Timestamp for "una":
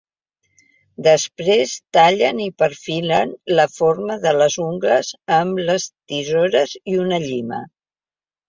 7.05-7.25